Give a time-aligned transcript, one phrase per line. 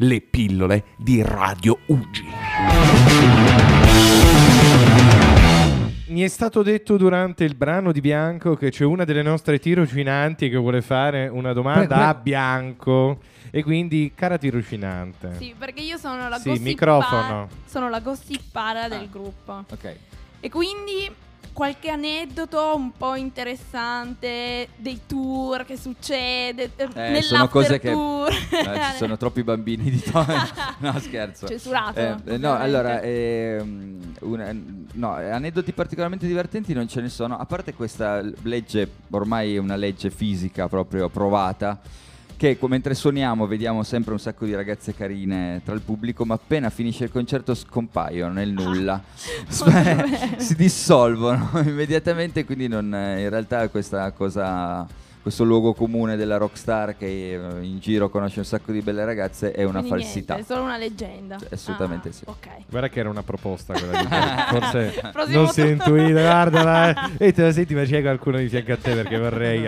[0.00, 2.24] le pillole di Radio Ugi.
[6.08, 10.48] Mi è stato detto durante il brano di Bianco che c'è una delle nostre tirocinanti
[10.48, 12.02] che vuole fare una domanda Beh, beh.
[12.04, 13.18] a Bianco.
[13.50, 17.48] E quindi, cara tirocinante, Sì, perché io sono la Sì, gossip microfono.
[17.64, 19.08] Sono la gossipara del Ah.
[19.10, 19.64] gruppo.
[19.70, 19.96] Ok.
[20.40, 21.10] E quindi
[21.56, 27.92] qualche aneddoto un po' interessante dei tour che succede eh, Eh, sono cose che-.
[27.92, 30.34] Eh, ci sono troppi bambini di Tony.
[30.80, 31.46] no, scherzo.
[31.48, 31.98] Censurato.
[31.98, 34.54] Eh, eh, no, allora, ehm, una-
[34.92, 39.76] no, aneddoti particolarmente divertenti non ce ne sono, a parte questa legge, ormai è una
[39.76, 41.80] legge fisica proprio provata,
[42.36, 46.70] che mentre suoniamo vediamo sempre un sacco di ragazze carine tra il pubblico, ma appena
[46.70, 49.02] finisce il concerto scompaiono nel nulla,
[49.48, 55.04] Sp- si dissolvono immediatamente, quindi non, eh, in realtà questa cosa...
[55.26, 59.50] Questo luogo comune della rockstar che eh, in giro conosce un sacco di belle ragazze
[59.50, 60.34] è una Quindi falsità.
[60.34, 61.36] niente, è solo una leggenda.
[61.40, 62.22] Sì, assolutamente Ah, sì.
[62.26, 62.46] Ok.
[62.68, 64.06] guarda che era una proposta quella di
[65.10, 67.10] Forse non si è intuita, guardala.
[67.18, 67.26] eh.
[67.26, 69.62] E te la senti, ma c'è qualcuno di fianco a te perché vorrei.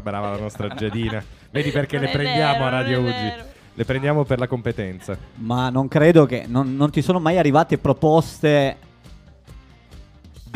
[0.00, 1.20] Brava la nostra Giadina.
[1.50, 3.32] Vedi perché Non le prendiamo vero, a Radio Ugi.
[3.74, 5.18] Le prendiamo per la competenza.
[5.38, 6.44] Ma non credo che.
[6.46, 8.76] Non, non ti sono mai arrivate proposte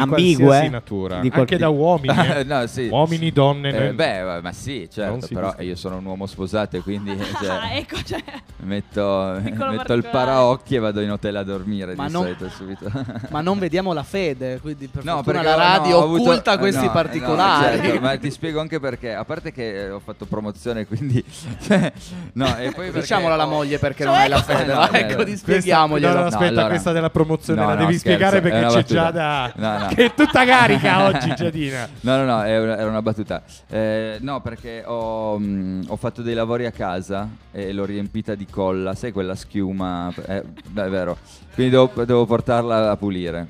[0.02, 0.68] ambigue?
[0.68, 1.14] natura.
[1.16, 2.14] Di Anche qualche- da uomini.
[2.18, 2.44] eh.
[2.48, 2.88] no, sì.
[2.90, 3.68] Uomini, donne.
[3.68, 5.64] Eh, nel- beh, ma sì, certo, però discute.
[5.64, 8.22] io sono un uomo sposato e quindi cioè, Ah, ecco, cioè,
[8.62, 12.90] metto, metto il paraocchi e vado in hotel a dormire Ma di non- solito subito.
[13.30, 16.22] Ma non vediamo la fede, quindi per No, fortuna perché la radio no, ho avuto-
[16.30, 17.76] occulta eh, questi no, particolari.
[17.76, 19.14] no, certo, ma ti spiego anche perché.
[19.14, 21.24] A parte che eh, ho fatto promozione, quindi.
[21.62, 21.92] cioè,
[22.34, 24.78] no, e poi Diciamola alla ho- moglie perché Cioè, non hai la cosa- fede, No,
[24.80, 25.24] no, ecco, no.
[25.24, 26.12] ti spieghiamoglielo.
[26.14, 29.52] no, no, aspetta, questa della promozione No, la no, devi spiegare perché c'è già da.
[29.88, 29.94] No.
[29.94, 31.88] Che è tutta carica oggi, Giadina.
[32.00, 33.42] No, no, no, è una- era una battuta.
[33.68, 38.46] Eh, no, perché ho, mh, ho fatto dei lavori a casa e l'ho riempita di
[38.46, 40.12] colla, sai quella schiuma?
[40.26, 41.16] Eh, è vero.
[41.54, 43.46] Quindi devo, devo portarla a pulire.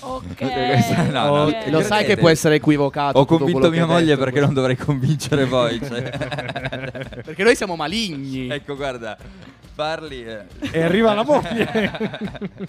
[0.00, 0.34] ok.
[0.36, 1.66] Questa- no, no, ok.
[1.70, 3.18] Lo sai che può essere equivocato.
[3.18, 5.80] Ho convinto mia moglie detto, perché non dovrei convincere voi.
[5.84, 6.10] cioè.
[7.26, 8.48] Perché noi siamo maligni.
[8.48, 9.16] ecco, guarda,
[9.76, 10.24] parli.
[10.24, 10.38] eh.
[10.72, 11.64] E arriva la moglie.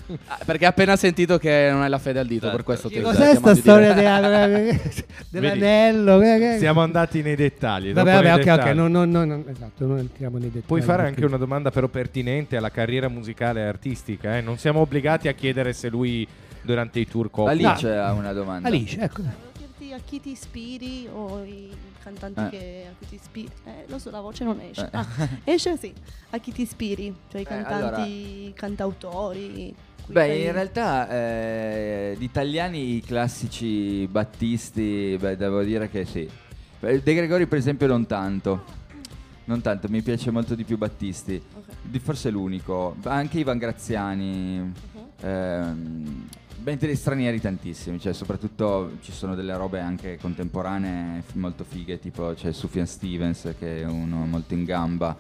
[0.28, 2.56] Ah, Perché ha appena sentito che non hai la fede al dito, Esatto.
[2.56, 4.48] per questo ti Che cos'è sta storia della-
[5.30, 6.20] dell'anello?
[6.20, 7.94] Che- Siamo andati nei dettagli.
[7.94, 8.76] Vabbè, vabbè, nei ok, ok, dettagli.
[8.76, 10.66] no, no, no, no, esatto, non entriamo nei dettagli.
[10.68, 14.38] Puoi fare anche una domanda però pertinente alla carriera musicale e artistica.
[14.38, 14.42] eh?
[14.42, 16.28] Non siamo obbligati a chiedere se lui
[16.62, 17.52] durante i tour copia.
[17.72, 18.68] Alice ha una domanda.
[18.68, 19.22] Alice, ecco.
[19.98, 21.70] A chi ti ispiri o i
[22.04, 22.50] cantanti Eh.
[22.50, 23.50] che a cui ti ispiri.
[23.66, 24.86] Eh, lo so, la voce non esce.
[24.86, 24.90] Eh.
[24.92, 25.08] Ah,
[25.44, 25.92] esce sì.
[26.30, 27.12] A chi ti ispiri?
[27.32, 29.74] Cioè i Eh, cantanti, cantautori.
[30.06, 36.30] cui Beh, in realtà eh, di italiani i classici Battisti, beh, devo dire che sì.
[36.80, 38.76] De Gregori per esempio non tanto.
[39.46, 41.42] Non tanto, mi piace molto di più Battisti.
[41.56, 41.64] Ok.
[41.82, 42.96] Di forse l'unico.
[43.06, 44.58] Anche Ivan Graziani.
[44.60, 44.74] Mhm.
[45.22, 46.28] Ehm,
[46.64, 52.52] mentre stranieri tantissimi, cioè soprattutto ci sono delle robe anche contemporanee molto fighe, tipo c'è
[52.52, 55.16] Sufjan Stevens che è uno molto in gamba,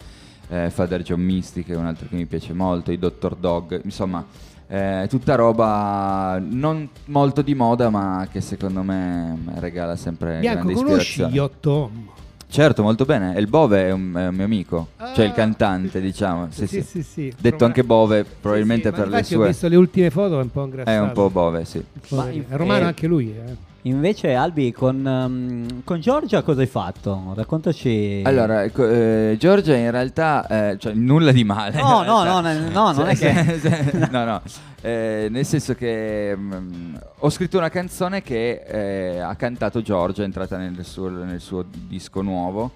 [0.50, 3.36] eh, Father John Misty che è un altro che mi piace molto, i Dr.
[3.36, 4.26] Dog, insomma
[4.70, 10.74] eh, tutta roba non molto di moda ma che secondo me regala sempre Bianco, grande
[10.74, 11.34] conosci ispirazione.
[11.34, 12.10] Yottom?
[12.50, 15.34] Certo, molto bene, e il Bove è un, è un mio amico, cioè il Ah.
[15.34, 16.82] cantante diciamo, sì, Sì, sì.
[16.82, 17.34] sì, sì.
[17.38, 19.48] Detto anche Bove probabilmente Sì, sì, ma per le infatti ho sue...
[19.48, 20.90] visto le ultime foto, è un po' ingrassato.
[20.98, 21.84] È un po' Bove, sì.
[22.10, 23.56] Ma È romano eh, anche lui, eh.
[23.88, 27.32] Invece, Albi, con, ehm, con Giorgia cosa hai fatto?
[27.36, 28.22] Raccontaci.
[28.26, 31.80] Allora, ecco, eh, Giorgia in realtà, eh, cioè nulla di male.
[31.82, 34.42] No, no, no, ne- no, non è che- no, no,
[34.82, 40.26] eh, nel senso che mm, ho scritto una canzone che eh, ha cantato Giorgia, è
[40.26, 42.72] entrata nel suo, nel suo disco nuovo.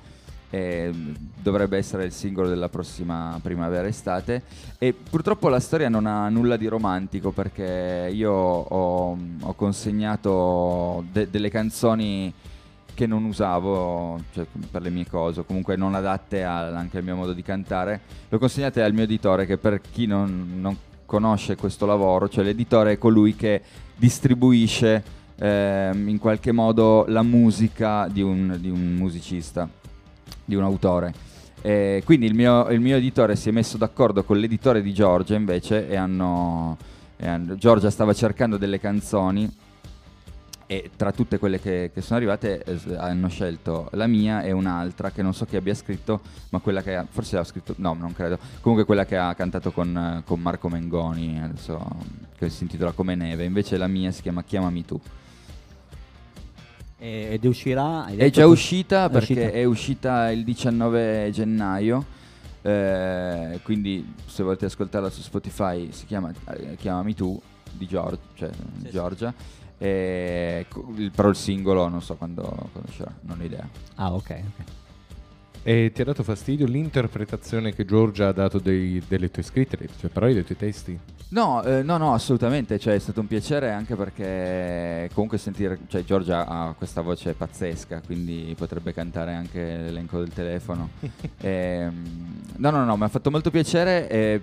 [0.52, 4.44] E, mm, dovrebbe essere il singolo della prossima primavera-estate.
[4.78, 11.30] E purtroppo la storia non ha nulla di romantico perché io ho, ho consegnato de-
[11.32, 12.32] delle canzoni
[12.94, 17.04] che non usavo cioè, per le mie cose, o comunque non adatte al- anche al
[17.04, 18.02] mio modo di cantare.
[18.30, 22.44] Le ho consegnate al mio editore che per chi non, non conosce questo lavoro, cioè
[22.44, 23.62] l'editore è colui che
[23.96, 25.04] distribuisce
[25.36, 29.68] ehm, in qualche modo la musica di un, di un musicista,
[30.46, 31.14] di un autore.
[31.62, 35.36] E quindi il mio, il mio editore si è messo d'accordo con l'editore di Giorgia
[35.36, 36.78] invece e hanno,
[37.18, 39.50] e hanno- Giorgia stava cercando delle canzoni
[40.72, 45.12] e tra tutte quelle che, che sono arrivate eh, hanno scelto la mia e un'altra
[45.12, 48.14] che non so chi abbia scritto, ma quella che ha, forse ha scritto, no non
[48.14, 51.86] credo, comunque quella che ha cantato con, eh, con Marco Mengoni, adesso,
[52.38, 54.98] che si intitola Come Neve, invece la mia si chiama Chiamami tu.
[57.04, 58.06] E- Ed uscirà.
[58.06, 59.52] È già uscita perché uscita.
[59.58, 62.06] è uscita il 19 gennaio
[62.64, 67.40] Eh, quindi se volete ascoltarla su Spotify si chiama eh, Chiamami tu
[67.72, 68.50] di Giorgia, cioè,
[68.92, 69.34] Giorgia.
[69.80, 73.68] E co- il- però il singolo non so quando, quando uscirà, non ho idea.
[73.96, 74.30] Ah, ok.
[74.30, 74.66] ok.
[75.64, 79.92] E ti ha dato fastidio l'interpretazione che Giorgia ha dato dei- delle tue scritte, delle
[80.00, 81.00] tue parole, dei tuoi testi?
[81.30, 86.04] No, eh, no, no, assolutamente, cioè, è stato un piacere anche perché comunque sentire, cioè
[86.04, 90.90] Giorgia ha questa voce pazzesca, quindi potrebbe cantare anche l'elenco del telefono.
[91.44, 94.42] Ehm, no, no, no, mi ha fatto molto piacere e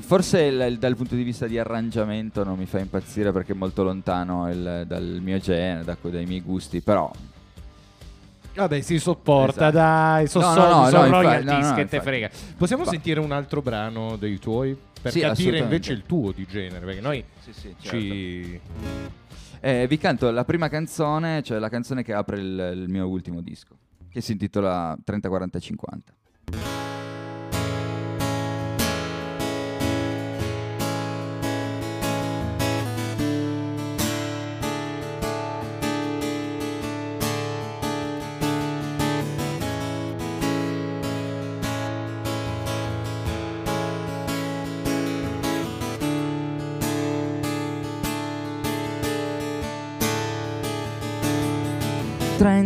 [0.00, 3.82] forse il- dal punto di vista di arrangiamento non mi fa impazzire perché è molto
[3.82, 7.10] lontano il- dal mio genere, da- dai miei gusti, però
[8.56, 9.76] Vabbè, si sopporta, Esatto.
[9.76, 12.30] dai, sono No, no, soldi, no, sono no, royalties, no, no, che te frega.
[12.56, 14.76] Possiamo Va- sentire un altro brano dei tuoi?
[15.02, 18.60] Per Sì, capire invece il tuo di genere, perché noi sì, sì, ci...
[19.60, 23.40] Eh, vi canto la prima canzone, cioè la canzone che apre il, il mio ultimo
[23.42, 23.76] disco,
[24.10, 26.12] che si intitola 30, 40, 50.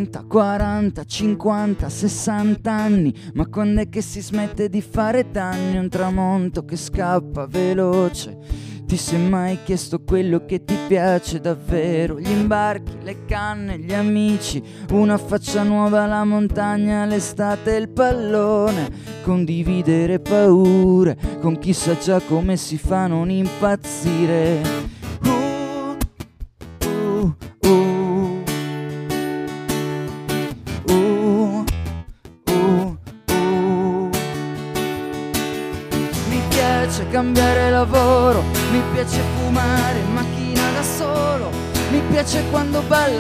[0.01, 5.77] 30, 40, 50, 60 anni, ma quando è che si smette di fare danni?
[5.77, 8.39] Un tramonto che scappa veloce.
[8.87, 12.19] Ti sei mai chiesto quello che ti piace davvero?
[12.19, 18.89] Gli imbarchi, le canne, gli amici, una faccia nuova, la montagna, l'estate, il pallone.
[19.23, 25.00] Condividere paure con chi sa già come si fa a non impazzire.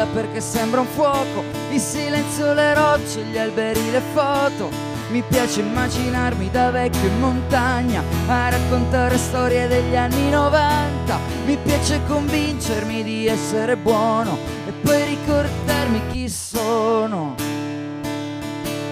[0.00, 4.70] Balla perché sembra un fuoco, il silenzio, le rocce, gli alberi, le foto.
[5.11, 11.19] Mi piace immaginarmi da vecchio in montagna a raccontare storie degli anni 90.
[11.47, 17.35] Mi piace convincermi di essere buono e poi ricordarmi chi sono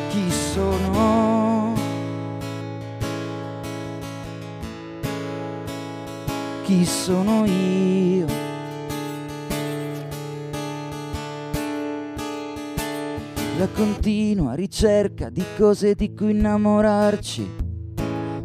[0.09, 1.77] chi sono.
[6.65, 8.48] Chi sono io?
[13.59, 17.51] La continua ricerca di cose di cui innamorarci.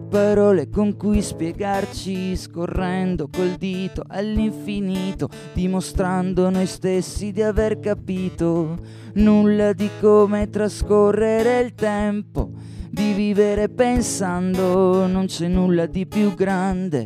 [0.10, 8.76] Parole con cui spiegarci, scorrendo col dito all'infinito, dimostrando noi stessi di aver capito
[9.14, 12.50] nulla di come trascorrere il tempo,
[12.90, 17.06] di vivere pensando non c'è nulla di più grande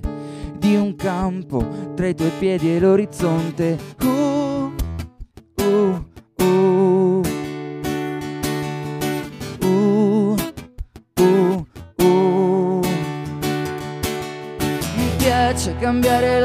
[0.57, 3.77] di un campo tra i tuoi piedi e l'orizzonte.
[4.01, 4.46] Uh,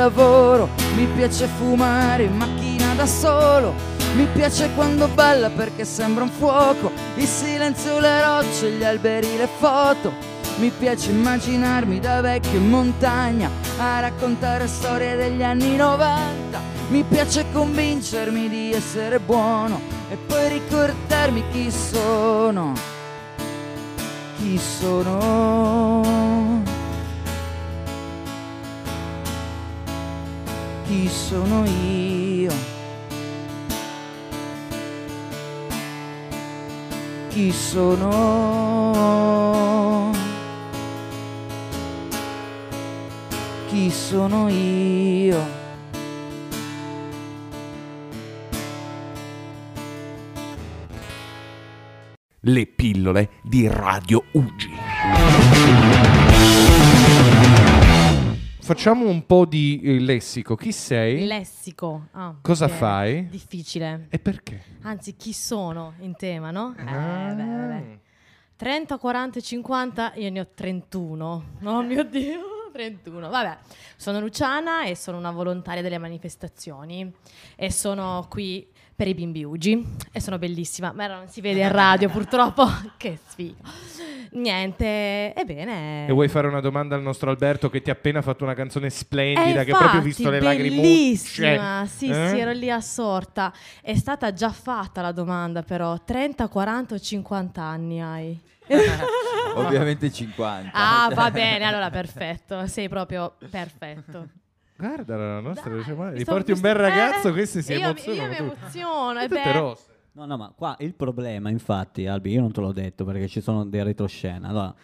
[0.03, 3.73] lavoro, mi piace fumare in macchina da solo,
[4.17, 9.49] mi piace quando balla perché sembra un fuoco, il silenzio, le rocce, gli alberi, le
[9.59, 10.31] foto.
[10.57, 13.49] Mi piace immaginarmi da vecchio in montagna
[13.79, 16.61] a raccontare storie degli anni 90.
[16.89, 22.75] Mi piace convincermi di essere buono e poi ricordarmi chi sono.
[24.37, 26.03] Chi sono?
[30.93, 32.53] Chi sono io?
[37.29, 38.11] Chi sono?
[43.69, 45.61] Chi sono io?
[52.41, 54.69] Le pillole di Radio Ugi.
[58.65, 60.55] Facciamo un po' di eh, lessico.
[60.55, 61.27] Chi sei?
[61.27, 62.07] Lessico.
[62.13, 62.71] Ah, Cosa ok.
[62.71, 63.29] fai?
[63.29, 64.07] Difficile.
[64.09, 64.63] E perché?
[64.83, 66.73] Anzi, chi sono in tema, no?
[66.79, 67.33] Eh, Ah.
[67.35, 67.99] beh, beh.
[68.55, 71.45] 30, 40, 50, io ne ho 31.
[71.65, 72.41] Oh mio Dio,
[72.73, 73.29] 31.
[73.29, 73.59] Vabbè,
[73.97, 77.13] sono Luciana e sono una volontaria delle manifestazioni
[77.57, 78.65] e sono qui
[78.95, 82.67] per i bimbi Ugi e sono bellissima, ma non si vede a radio purtroppo.
[82.97, 83.63] che sfiga.
[84.33, 86.07] Niente, ebbene.
[86.07, 88.87] E vuoi fare una domanda al nostro Alberto che ti ha appena fatto una canzone
[88.87, 90.81] Eh, splendida, che ha proprio infatti, visto le lacrimucce?
[90.81, 92.29] Bellissima, sì, Eh?
[92.29, 93.53] sì, ero lì assorta.
[93.83, 95.99] È stata già fatta la domanda, però.
[96.03, 98.41] 30, 40 o 50 anni hai?
[99.55, 100.71] ovviamente 50.
[100.73, 102.67] Ah, Cioè, va bene, allora perfetto.
[102.67, 104.29] Sei proprio perfetto.
[104.87, 107.29] Guarda la nostra Dai, Lucia Mare, mi Gli sto- porti mi un bel sto- ragazzo,
[107.29, 108.23] eh, questi si io mi- emozionano.
[108.23, 108.59] io mi tutti.
[108.61, 109.85] emoziono, è rosse.
[110.15, 113.41] No, no, ma qua il problema, infatti, Albi, io non te l'ho detto perché ci
[113.41, 114.49] sono dei retroscena.
[114.49, 114.75] Allora,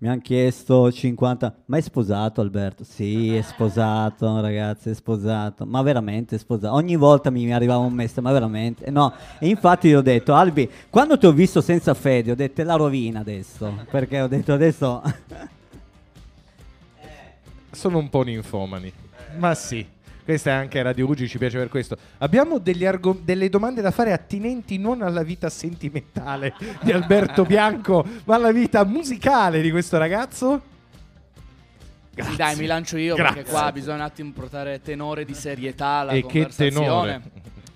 [0.00, 1.52] mi hanno chiesto 50.
[1.64, 2.84] Ma è sposato Alberto?
[2.84, 5.64] Sì, è sposato, ragazzi, è sposato.
[5.66, 6.74] Ma veramente è sposato.
[6.74, 8.84] Ogni volta mi arrivava un messaggio, ma veramente?
[8.84, 12.36] Eh, No, e infatti gli ho detto, Albi, quando ti ho visto senza fede, ho
[12.36, 13.72] detto, è la rovina adesso.
[13.90, 15.02] Perché ho detto, adesso...
[17.72, 18.92] Sono un po' ninfomani.
[19.36, 19.86] Ma sì.
[20.24, 21.96] Questa è anche Radio Ugi, ci piace per questo.
[22.18, 28.04] Abbiamo degli argo- delle domande da fare attinenti non alla vita sentimentale di Alberto Bianco,
[28.24, 30.62] ma alla vita musicale di questo ragazzo.
[32.14, 33.36] Sì, dai, mi lancio io Grazie.
[33.36, 36.72] perché qua bisogna un attimo portare tenore di serietà alla E che conversazione.
[36.86, 37.22] tenore.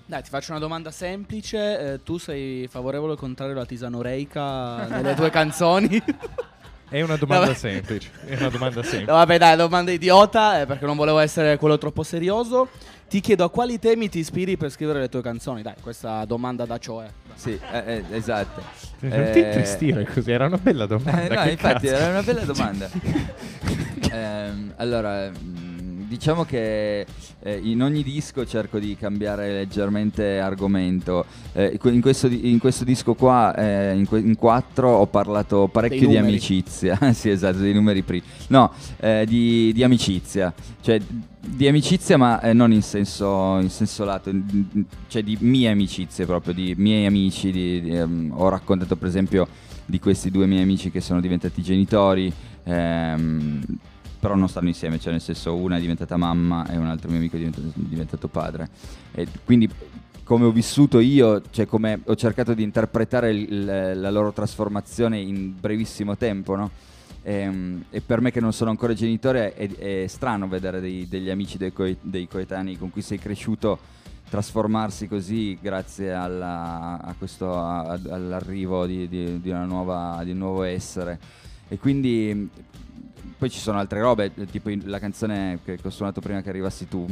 [0.04, 1.92] Dai, ti faccio una domanda semplice.
[1.94, 6.02] eh, tu sei favorevole o contrario alla tisanoreica nelle tue canzoni?
[6.93, 7.57] È una domanda Vabbè.
[7.59, 8.11] semplice.
[8.27, 9.05] È una domanda semplice.
[9.07, 12.69] No, vabbè, dai, domanda idiota, eh, perché non volevo essere quello troppo serioso.
[13.09, 15.63] Ti chiedo a quali temi ti ispiri per scrivere le tue canzoni?
[15.63, 17.07] Dai, questa domanda da cioè.
[17.35, 18.63] Sì, eh, eh, esatto.
[19.01, 21.23] Non ti Eh, intristire così, era una bella domanda.
[21.23, 21.99] Eh, no, che infatti cazzo.
[22.03, 22.91] era una bella domanda.
[24.15, 25.72] Ehm, allora, mh,
[26.12, 27.07] diciamo che
[27.42, 31.25] eh, in ogni disco cerco di cambiare leggermente argomento.
[31.54, 36.09] Eh, in, questo, in questo disco qua, eh, in, que- in quattro, ho parlato parecchio
[36.09, 36.99] di amicizia.
[37.14, 38.23] sì, esatto, dei numeri primi.
[38.49, 40.52] No, eh, di, di amicizia.
[40.83, 41.00] Cioè,
[41.45, 46.26] di amicizia, ma eh, non in senso, in senso lato, in- cioè di mie amicizie
[46.26, 47.50] proprio, di miei amici.
[47.50, 49.49] di- di, ehm, ho raccontato, per esempio,
[49.87, 52.31] di questi due miei amici che sono diventati genitori.
[52.64, 53.61] ehm,
[54.23, 57.19] però non stanno insieme, cioè nel senso una è diventata mamma e un altro mio
[57.19, 58.69] amico è diventato, diventato padre.
[59.11, 59.69] E quindi
[60.23, 63.64] come ho vissuto io, cioè come ho cercato di interpretare il-
[64.00, 66.71] la loro trasformazione in brevissimo tempo, no?
[67.25, 71.29] Ehm, E, per me che non sono ancora genitore è, è strano vedere dei- degli
[71.29, 73.76] amici dei, coe- dei coetanei con cui sei cresciuto
[74.31, 80.62] trasformarsi così grazie alla- a questo, a- all'arrivo di, di- di nuova, di un nuovo
[80.62, 81.19] essere.
[81.69, 82.49] E quindi
[83.38, 86.88] poi ci sono altre robe, eh, tipo la canzone che ho suonato prima che arrivassi
[86.88, 87.07] tu.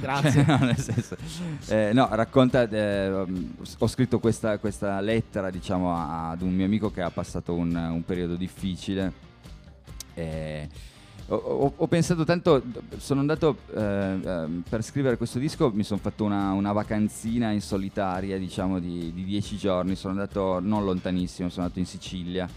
[0.00, 0.44] Grazie.
[0.46, 1.16] No, nel senso,
[1.68, 6.90] eh, no, racconta, eh, um, ho scritto questa, questa lettera diciamo ad un mio amico
[6.90, 9.12] che ha passato un, un periodo difficile.
[10.14, 10.68] E
[11.28, 12.62] ho, ho- ho pensato tanto,
[12.98, 17.62] sono andato eh, ehm, per scrivere questo disco, mi sono fatto una, una vacanzina in
[17.62, 22.48] solitaria diciamo di, di dieci giorni, sono andato non lontanissimo, sono andato in Sicilia.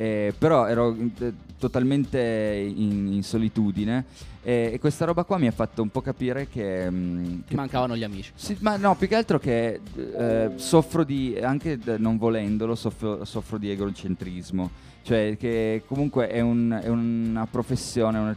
[0.00, 4.04] Eh, però ero eh, totalmente in, in solitudine
[4.44, 7.54] e, e questa roba qua mi ha fatto un po' capire che, mm, Ti che
[7.56, 8.30] mancavano gli amici.
[8.36, 13.24] sì, ma no, più che altro che eh, soffro di, anche d- non volendolo, soffro,
[13.24, 14.70] soffro di egocentrismo.
[15.02, 18.36] Cioè che comunque è, un- è una professione, una,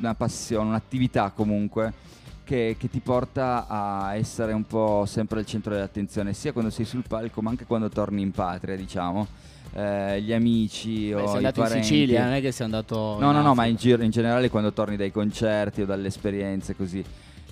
[0.00, 1.92] una passione, un'attività comunque
[2.48, 6.86] che, che ti porta a essere un po' sempre al centro dell'attenzione, sia quando sei
[6.86, 9.26] sul palco ma anche quando torni in patria, diciamo.
[9.74, 11.86] Eh, gli amici Beh, o sei i andato in parenti.
[11.86, 13.18] Sicilia, non è che sei andato.
[13.20, 16.08] No, in no, no, ma in, giro- in generale quando torni dai concerti o dalle
[16.08, 17.04] esperienze così.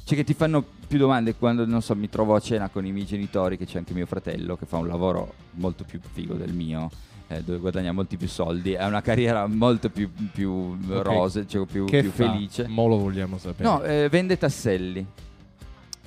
[0.02, 2.92] Cioè che ti fanno più domande quando, non so, mi trovo a cena con i
[2.92, 6.54] miei genitori, che c'è anche mio fratello che fa un lavoro molto più figo del
[6.54, 6.90] mio,
[7.28, 11.02] eh, dove guadagna molti più soldi, ha una carriera molto più, più Ok.
[11.02, 12.66] rose, cioè più, più felice.
[12.68, 13.68] Mo lo vogliamo sapere.
[13.68, 15.04] No, eh, vende tasselli.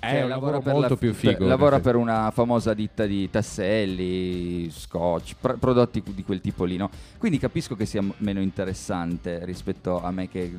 [0.01, 1.45] è Cioè, un lavora lavoro per molto la- più per- figo.
[1.45, 6.77] lavora perché- per una famosa ditta di tasselli, scotch, pr- prodotti di quel tipo lì,
[6.77, 6.89] no?
[7.17, 10.53] Quindi capisco che sia m- meno interessante rispetto a me che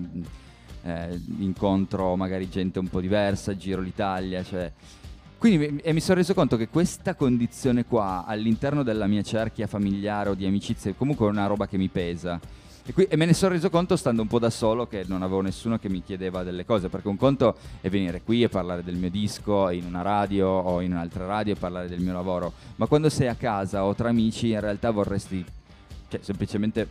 [0.82, 4.70] eh, incontro magari gente un po' diversa, giro l'Italia, cioè...
[5.40, 10.34] Quindi mi- sono reso conto che questa condizione qua all'interno della mia cerchia familiare o
[10.34, 12.38] di amicizie comunque è una roba che mi pesa.
[12.84, 15.22] E, qui- e me ne sono reso conto stando un po' da solo che non
[15.22, 18.84] avevo nessuno che mi chiedeva delle cose, perché un conto è venire qui e parlare
[18.84, 22.52] del mio disco in una radio o in un'altra radio e parlare del mio lavoro,
[22.76, 25.42] ma quando sei a casa o tra amici in realtà vorresti
[26.08, 26.86] cioè, semplicemente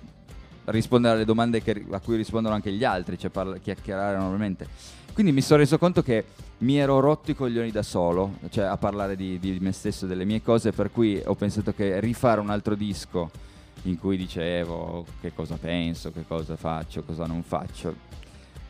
[0.66, 4.98] rispondere alle domande che- a cui rispondono anche gli altri, cioè parla- chiacchierare normalmente.
[5.14, 6.26] Quindi mi sono reso conto che
[6.60, 10.26] mi ero rotto i coglioni da solo, cioè a parlare di, di me stesso, delle
[10.26, 13.30] mie cose, per cui ho pensato che rifare un altro disco
[13.84, 18.08] in cui dicevo che cosa penso, che cosa faccio, cosa non faccio.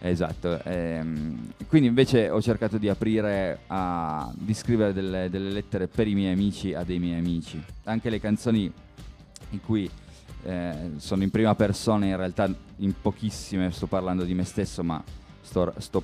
[0.01, 6.07] Esatto, ehm, quindi invece ho cercato di aprire a di scrivere delle, delle lettere per
[6.07, 7.61] i miei amici a dei miei amici.
[7.83, 8.71] Anche le canzoni
[9.49, 9.89] in cui
[10.43, 15.03] eh, sono in prima persona, in realtà in pochissime sto parlando di me stesso, ma
[15.41, 16.01] sto, sto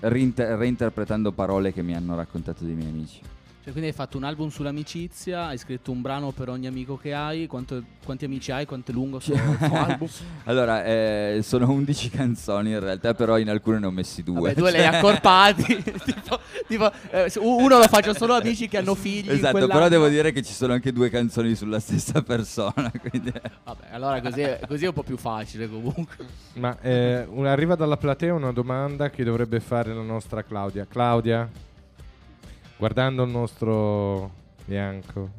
[0.00, 3.20] reinter- reinterpretando parole che mi hanno raccontato dei miei amici.
[3.68, 7.12] Cioè, quindi hai fatto un album sull'amicizia, hai scritto un brano per ogni amico che
[7.12, 7.46] hai.
[7.46, 8.64] Quanto- quanti amici hai?
[8.64, 10.08] Quanto è lungo sto album?
[10.44, 14.40] Allora, eh, sono 11 canzoni in realtà, però in alcune ne ho messi due.
[14.40, 15.82] Vabbè, due li hai accorpati.
[16.02, 19.28] tipo, tipo, eh, uno lo faccio solo amici che hanno figli.
[19.28, 19.88] Esatto, però quell'anno.
[19.90, 22.90] devo dire che ci sono anche due canzoni sulla stessa persona.
[23.10, 23.30] Quindi...
[23.64, 26.24] Vabbè, allora così è, così è un po' più facile comunque.
[26.54, 30.86] Ma eh, un- arriva dalla platea una domanda che dovrebbe fare la nostra Claudia.
[30.88, 31.66] Claudia,
[32.78, 34.30] guardando il nostro
[34.64, 35.30] bianco,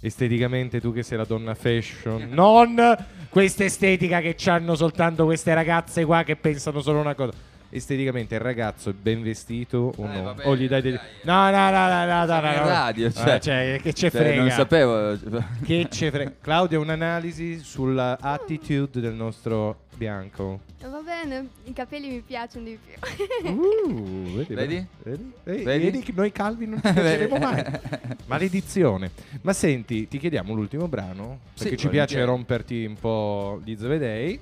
[0.00, 2.96] esteticamente tu che sei la donna fashion, non
[3.28, 7.32] questa estetica che hanno soltanto queste ragazze qua che pensano solo una cosa.
[7.70, 10.22] Esteticamente il ragazzo è ben vestito o no?
[10.22, 10.92] vabbè, o gli dai dai.
[11.24, 12.66] No, no, no, no, no, no, no, no.
[12.66, 13.38] radio, Ah, cioè.
[13.40, 14.40] cioè, che ce Cioè, frega.
[14.40, 15.18] non sapevo.
[15.62, 16.32] Che ce frega.
[16.40, 20.60] Claudia, un'analisi sulla attitude del nostro bianco.
[20.80, 23.50] Va bene, i capelli mi piacciono di più.
[23.50, 24.86] Uh, vedi, Vedi?
[25.02, 25.32] Vedi?
[25.42, 25.64] Vedi?
[25.64, 25.98] Vedi?
[26.00, 27.64] Che noi calvi non ci piaceremo mai.
[28.26, 29.10] Maledizione.
[29.42, 34.40] Ma senti, ti chiediamo l'ultimo brano, perché Sì, ci piace romperti un po' gli zvedei.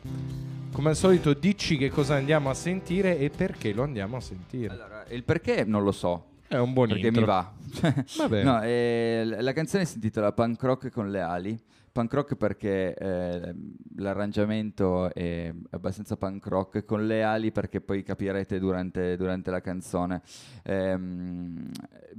[0.73, 4.73] Come al solito, dici che cosa andiamo a sentire e perché lo andiamo a sentire.
[4.75, 6.33] Allora, il perché non lo so.
[6.47, 7.23] È un buon Perché intro.
[7.23, 7.53] mi va.
[8.19, 8.43] Vabbè.
[8.45, 11.59] No, eh, la canzone si intitola Punk Rock con le ali.
[11.91, 13.55] Punk rock perché eh,
[13.97, 20.21] l'arrangiamento è abbastanza punk rock, con le ali perché poi capirete durante, durante la canzone.
[20.65, 21.71] Ehm,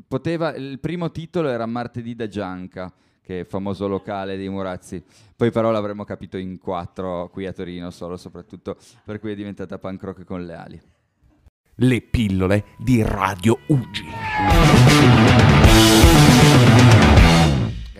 [0.07, 2.91] poteva, il primo titolo era Martedì da Gianca,
[3.27, 5.03] che è famoso locale dei Murazzi.
[5.35, 9.77] Poi però l'avremmo capito in quattro qui a Torino solo, soprattutto per cui è diventata
[9.77, 10.81] punk rock con le ali.
[11.75, 14.05] Le pillole di Radio Ugi.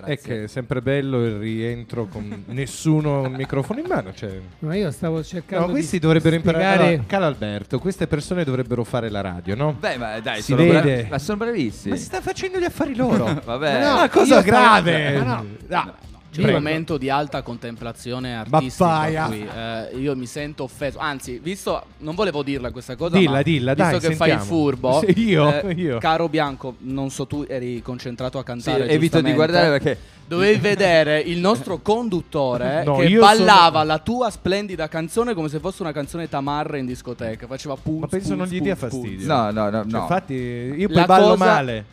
[0.07, 4.13] È che è sempre bello il rientro con nessuno un microfono in mano.
[4.13, 4.39] Cioè.
[4.59, 6.63] Ma io stavo cercando No, questi di dovrebbero imparare.
[6.63, 9.73] spiegare- Allora, caro Alberto, queste persone dovrebbero fare la radio, no?
[9.79, 11.07] Beh, ma dai, Si sono, bra- vede.
[11.09, 11.91] ma sono bravissimi.
[11.93, 13.25] Ma si sta facendo gli affari loro.
[13.43, 13.79] Vabbè.
[13.81, 15.17] Ma no, io cosa stavo- grave.
[15.19, 15.45] Ma no.
[15.69, 15.93] Ah,
[16.41, 19.48] C'è un momento di alta contemplazione artistica qui.
[19.48, 21.00] Eh, io mi sento offeso.
[21.00, 24.38] Anzi, visto, non volevo dirla questa cosa, Dilla, ma dilla, visto dai, che fai il
[24.39, 24.44] sentiamo.
[24.44, 25.98] furbo, Sì, io, eh, io.
[26.00, 28.88] caro Bianco, non so tu eri concentrato a Sì, cantare.
[28.90, 34.29] evito di guardare perché Dovevi vedere il nostro conduttore No, che ballava sono- la tua
[34.29, 37.48] splendida canzone come se fosse una canzone tamarra in discoteca.
[37.48, 39.25] Faceva puz, Ma penso puz, non gli dia fastidio.
[39.25, 40.00] No, no, no, Cioè, no.
[40.01, 41.85] Infatti, io poi La ballo cosa- male.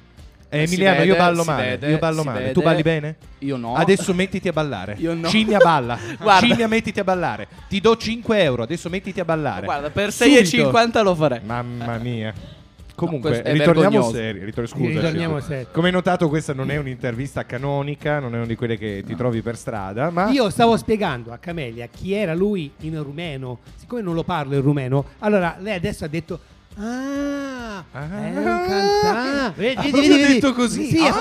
[0.54, 1.62] Eh, Eh, Emiliano, io vede, ballo si male.
[1.64, 2.38] vede, io ballo male.
[2.40, 2.52] vede.
[2.52, 3.16] Tu balli bene?
[3.38, 3.74] Io no.
[3.74, 4.94] Adesso mettiti a ballare.
[4.98, 5.28] Io no.
[5.28, 5.98] Cimmia balla.
[6.20, 6.46] Guarda.
[6.46, 7.48] Cimmia, mettiti a ballare.
[7.68, 8.62] Ti do 5 euro.
[8.62, 9.64] Adesso mettiti a ballare.
[9.64, 10.40] Guarda, per Subito.
[10.70, 11.40] 6,50 lo farei.
[11.44, 12.32] Mamma mia.
[12.96, 14.44] Comunque, è ritorniamo seri.
[14.44, 14.70] Ritor-.
[14.72, 15.66] Ritorniamo seri.
[15.72, 19.16] Come hai notato, questa non è un'intervista canonica, non è una di quelle che ti
[19.16, 20.10] trovi per strada.
[20.10, 24.54] Ma Io stavo spiegando a Camelia chi era lui in rumeno, siccome non lo parlo
[24.54, 26.38] in rumeno, allora lei adesso ha detto
[26.76, 28.08] Ah, Ah.
[28.24, 29.60] è un cantante.
[29.60, 30.32] Vedi, Ha vedi, vedi, vedi.
[30.34, 30.86] detto così.
[30.88, 31.14] Sì, ha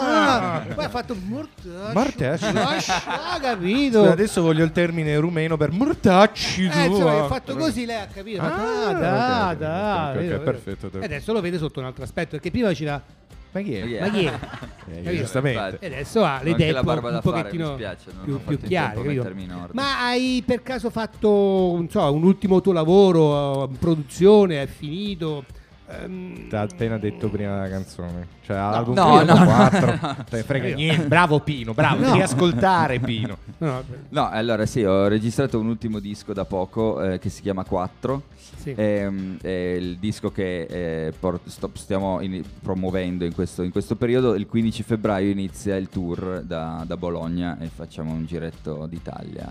[0.00, 0.54] Ah.
[0.56, 0.60] ah.
[0.74, 1.90] Poi ha fatto mortaccio.
[1.94, 2.46] Mortaccio.
[2.46, 4.00] Ah, capito.
[4.00, 6.64] Scusa, adesso voglio il termine rumeno per mortacci.
[6.72, 7.24] Eh, insomma, ah.
[7.24, 8.42] ha fatto così, lei ha capito.
[8.42, 10.42] ha Ah, Ah, da, da, ok, ok, vedo, vedo.
[10.42, 10.90] perfetto.
[11.00, 13.00] E adesso lo vede sotto un altro aspetto, perché prima ci da...
[13.50, 13.80] Ma chi è?
[13.80, 14.00] Ma chi è?
[14.00, 14.38] Ma chi è?
[14.88, 15.20] Eh, Capito?
[15.22, 15.76] giustamente.
[15.80, 18.24] E adesso ha le Anche idee la un da fare, pochettino mi spiace, non ho
[18.24, 18.86] più, fatto più in chiare.
[18.86, 19.22] tempo a capito?
[19.22, 19.70] mettermi in ordine.
[19.74, 24.62] Ma hai per caso fatto non so, un ultimo tuo lavoro in produzione?
[24.62, 25.44] È finito?
[25.90, 28.26] Ehm, Ti ha appena detto prima della canzone.
[28.44, 29.44] Cioè, album no, prima no.
[29.44, 30.24] 4.
[30.28, 31.06] Cioè, frega niente.
[31.06, 32.02] Bravo Pino, bravo.
[32.02, 32.10] No.
[32.10, 33.38] Devi ascoltare Pino.
[33.58, 37.64] no, No, allora sì, ho registrato un ultimo disco da poco eh, che si chiama
[37.64, 38.22] 4.
[38.58, 38.72] sì.
[38.76, 39.48] Ehm, è
[39.78, 40.62] il disco che
[41.06, 44.34] eh, por- sto- stiamo in- promuovendo in questo, in questo periodo.
[44.34, 49.50] Il 15 febbraio inizia il tour da, da Bologna e facciamo un giretto d'Italia.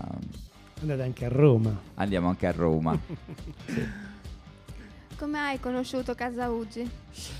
[0.80, 1.76] Andate anche a Roma.
[1.94, 2.96] Andiamo anche a Roma.
[5.18, 6.88] Come hai conosciuto Casa Uggi?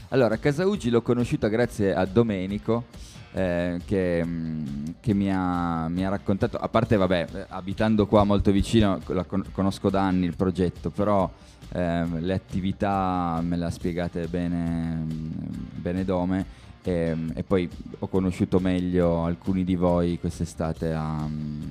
[0.09, 2.85] Allora, Casaugi l'ho conosciuta grazie a Domenico.
[3.33, 4.65] eh, che, mm,
[5.01, 9.25] che mi, ha, mi ha raccontato, a parte vabbè, eh, abitando qua molto vicino, la
[9.25, 11.31] con- conosco da anni il progetto, però
[11.73, 15.31] ehm, le attività me le ha spiegate bene, mm,
[15.75, 16.47] bene Dome
[16.83, 21.63] e, e poi ho conosciuto meglio alcuni di voi quest'estate a, mm,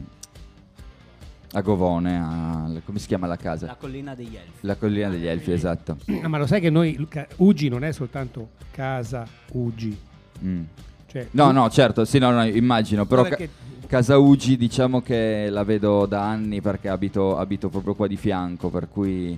[1.54, 3.66] a Govone, a- come si chiama la casa?
[3.66, 4.52] La collina degli elfi.
[4.62, 5.98] La collina degli Elfi, esatto.
[6.22, 9.98] Ah, ma lo sai che noi, Ugi non è soltanto casa Ugi.
[10.44, 10.64] Mm.
[11.08, 13.38] Cioè, No, no, certo, sì, no, no, immagino, però No, ca-
[13.88, 18.70] Casa Ugi diciamo che la vedo da anni perché abito, abito proprio qua di fianco,
[18.70, 19.38] per cui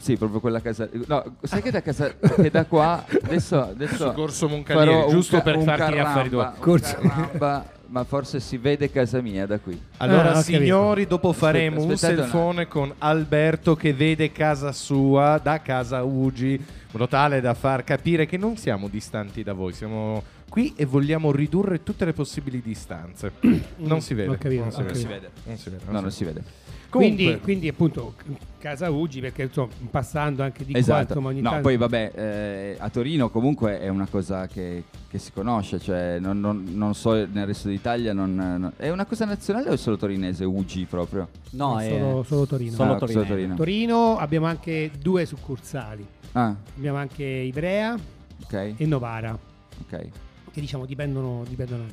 [0.00, 0.88] Sì, proprio quella casa.
[1.06, 2.12] No, sai che da casa.
[2.36, 3.04] che da qua.
[3.22, 3.60] Adesso.
[3.60, 6.46] adesso Su Corso Moncalieri, giusto ca- per farti gli affari tuoi.
[6.60, 9.80] Corso- carramba, ma forse si vede casa mia da qui.
[9.96, 15.40] Allora, Ah, signori, dopo faremo un aspettate un selfone con Alberto che vede casa sua
[15.42, 19.72] da casa Ugi, in modo tale da far capire che non siamo distanti da voi,
[19.72, 23.32] siamo qui e vogliamo ridurre tutte le possibili distanze.
[23.78, 24.36] Non si vede.
[24.38, 24.92] Capito, non si vede.
[25.02, 25.30] capito.
[25.44, 25.82] Non si vede.
[25.90, 26.42] No, non si vede.
[26.90, 28.14] Quindi, quindi appunto
[28.56, 31.02] casa Ugi perché insomma passando anche di qua Esatto.
[31.02, 35.18] insomma ogni no, tanto poi vabbè, eh, a Torino comunque è una cosa che, che
[35.18, 39.26] si conosce, cioè non, non- non so nel resto d'Italia, non, non- è una cosa
[39.26, 41.28] nazionale o è solo torinese, UG proprio?
[41.50, 42.72] No, è solo, solo Torino.
[42.72, 43.24] solo Ah, Torino.
[43.24, 43.54] Torino.
[43.54, 46.06] Torino abbiamo anche due succursali.
[46.32, 47.96] Ah, Abbiamo anche Ivrea
[48.44, 49.38] ok, e Novara,
[49.82, 50.08] ok.
[50.52, 51.84] Che diciamo dipendono, dipendono.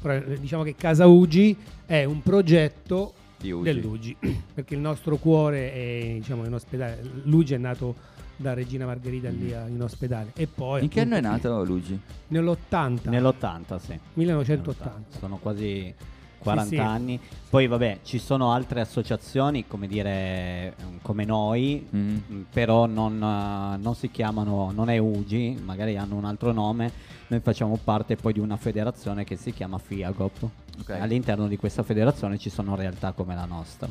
[0.00, 3.64] Però, eh, diciamo che Casa Ugi è un progetto Di UG.
[3.64, 4.16] dell'Ugi,
[4.54, 7.00] perché il nostro cuore è diciamo, in ospedale.
[7.24, 7.94] L'Ugi è nato
[8.36, 10.30] da Regina Margherita lì a- in ospedale.
[10.36, 11.98] E poi In che anno è nato Luigi?
[12.28, 13.08] Nell'80.
[13.08, 13.98] Nell'80, sì.
[14.14, 15.18] 1980.
[15.18, 15.92] Sono quasi
[16.38, 16.80] 40 Sì, sì.
[16.80, 17.20] anni.
[17.50, 22.16] Poi vabbè, ci sono altre associazioni, come dire, come noi, Mm.
[22.30, 26.90] mm, però non, eh, non si chiamano, non è UGI, magari hanno un altro nome.
[27.28, 30.48] Noi facciamo parte poi di una federazione che si chiama FIAGOP.
[30.80, 30.90] Ok.
[30.90, 33.88] All'interno di questa federazione ci sono realtà come la nostra.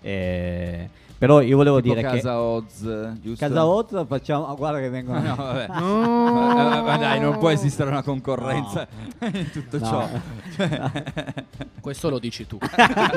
[0.00, 3.46] Eh, però io volevo Tipo dire Casa che Oz, giusto?
[3.46, 5.66] Casa Oz facciamo, ah, guarda che vengono No, vabbè.
[5.68, 6.32] No.
[6.32, 8.88] Ma, ma dai, non può esistere una concorrenza
[9.20, 9.84] in tutto No.
[9.86, 10.08] ciò.
[11.80, 12.58] Questo lo dici tu.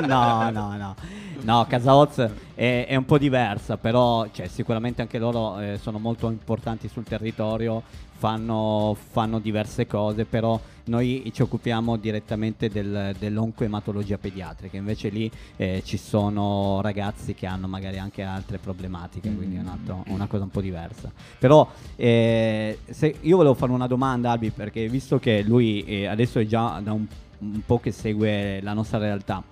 [0.06, 0.94] no, no, no.
[1.40, 5.98] No, Casa Oz è, è un po' diversa, però cioè, sicuramente anche loro eh, sono
[5.98, 7.82] molto importanti sul territorio,
[8.16, 15.82] fanno, fanno diverse cose, però noi ci occupiamo direttamente del, dell'oncoematologia pediatrica, invece lì eh,
[15.84, 20.44] ci sono ragazzi che hanno magari anche altre problematiche, quindi è un altro- una cosa
[20.44, 21.10] un po' diversa.
[21.38, 26.38] Però eh, se- io volevo fare una domanda, Albi, perché visto che lui eh, adesso
[26.38, 27.06] è già da un
[27.44, 29.42] un po' che segue la nostra realtà.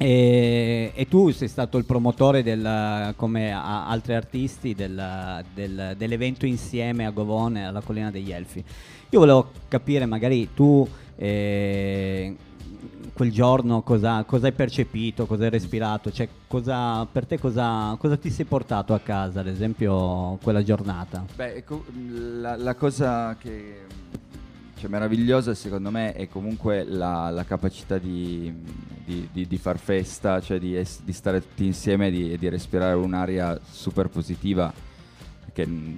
[0.00, 7.04] E, e tu sei stato il promotore del, come altri artisti del- del- dell'evento insieme
[7.04, 8.64] a Govone alla Collina degli Elfi.
[9.10, 12.36] Io volevo capire magari tu eh,
[13.12, 18.16] quel giorno cosa, cosa hai percepito, cosa hai respirato, cioè cosa, per te cosa, cosa
[18.16, 21.24] ti sei portato a casa, ad esempio quella giornata.
[21.34, 21.64] Beh,
[22.38, 23.86] la, la cosa che
[24.78, 28.52] cioè, meravigliosa secondo me è comunque la, la capacità di,
[29.04, 33.58] di- di- di far festa, cioè di, es- stare tutti insieme e di, respirare un'aria
[33.70, 34.72] super positiva
[35.52, 35.94] che mm,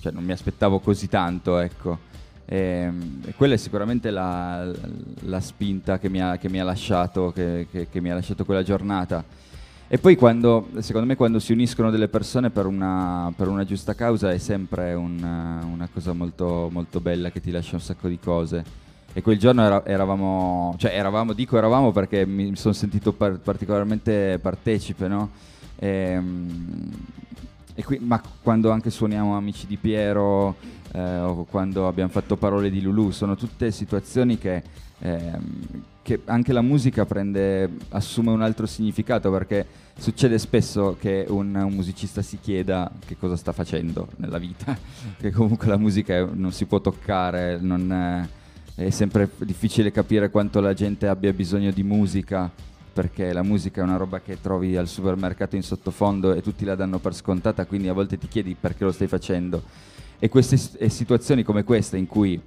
[0.00, 1.98] cioè, non mi aspettavo così tanto, ecco.
[2.46, 2.90] E,
[3.24, 4.70] e quella è sicuramente la,
[5.22, 8.44] la spinta che mi ha, che mi ha lasciato, che- che- che mi ha lasciato
[8.44, 9.24] quella giornata.
[9.94, 13.94] E poi quando, secondo me, quando si uniscono delle persone per una, per una giusta
[13.94, 18.08] causa è sempre un, eh, una cosa molto, molto bella che ti lascia un sacco
[18.08, 18.64] di cose.
[19.12, 24.40] E quel giorno era- eravamo, cioè eravamo, dico eravamo perché mi sono sentito par- particolarmente
[24.42, 25.30] partecipe, no?
[25.76, 26.90] Ehm,
[27.76, 30.56] e qui- ma quando anche suoniamo Amici di Piero
[30.92, 34.60] eh, o quando abbiamo fatto Parole di Lulu, sono tutte situazioni che,
[34.98, 41.54] ehm, che anche la musica prende, assume un altro significato perché succede spesso che un,
[41.54, 44.76] un musicista si chieda che cosa sta facendo nella vita,
[45.18, 48.28] che comunque la musica è- non si può toccare, è,
[48.82, 52.50] è sempre difficile capire quanto la gente abbia bisogno di musica
[52.92, 56.74] perché la musica è una roba che trovi al supermercato in sottofondo e tutti la
[56.74, 59.62] danno per scontata, quindi a volte ti chiedi perché lo stai facendo.
[60.18, 62.38] E queste e situazioni come questa in cui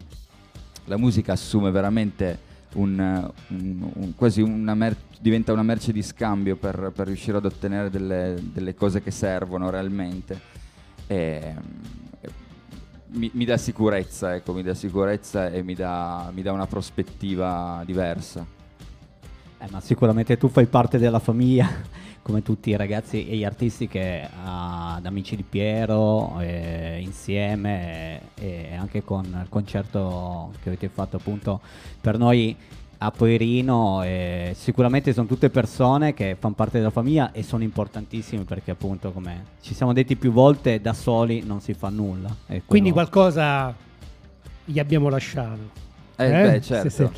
[0.86, 2.47] la musica assume veramente
[2.78, 7.46] un, un- un- quasi una mer- diventa una merce di scambio per, per riuscire ad
[7.46, 10.40] ottenere delle, delle cose che servono realmente.
[11.08, 11.54] E,
[13.10, 17.82] mi, mi dà sicurezza, ecco, mi dà sicurezza e mi dà, mi dà una prospettiva
[17.86, 18.46] diversa.
[19.60, 21.68] Eh, ma sicuramente tu fai parte della famiglia,
[22.22, 28.20] come tutti i ragazzi e gli artisti che ah, ad Amici di Piero, eh, insieme
[28.36, 31.62] e, e anche con il concerto che avete fatto appunto
[32.02, 32.56] per noi
[33.00, 34.02] a Poirino.
[34.04, 39.12] eh, sicuramente sono tutte persone che fanno parte della famiglia e sono importantissime perché appunto
[39.12, 42.36] come ci siamo detti più volte, da soli non si fa nulla.
[42.66, 43.74] Quindi qualcosa
[44.66, 45.86] gli abbiamo lasciato.
[46.16, 46.90] Eh, beh, certo.
[46.90, 47.10] Sì, sì.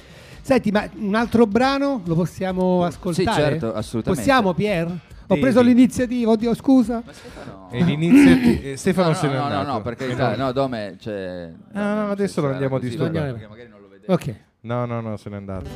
[0.41, 3.41] Senti, ma un altro brano lo possiamo ascoltare?
[3.41, 4.25] certo, assolutamente.
[4.25, 4.99] Possiamo, Pier?
[5.31, 7.03] Ho preso l'iniziativa, oddio, scusa.
[7.71, 9.71] E l'inizio eh, Stefano no, se n'è no, no, andato.
[9.73, 10.45] no, per Eh, carità, no.
[10.45, 11.53] no, Dome, cioè...
[11.73, 13.31] Ah, no, adesso lo andiamo a disturbare.
[13.33, 14.11] perché magari non lo vedevo.
[14.11, 14.35] Ok.
[14.61, 15.69] No, no, no, se n'è andato.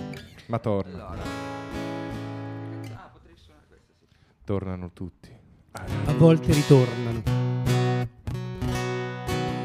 [0.48, 1.08] Ma torna.
[1.08, 1.16] Ah,
[4.44, 5.30] Tornano tutti.
[5.72, 7.22] A volte ritornano.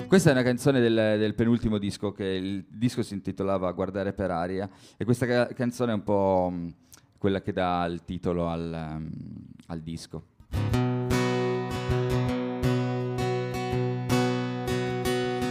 [0.06, 4.30] Questa è una canzone del, del penultimo disco, che il disco si intitolava Guardare per
[4.30, 6.72] aria e questa ca- canzone è un po' mh,
[7.18, 9.10] quella che dà il titolo al, um,
[9.66, 10.22] al disco.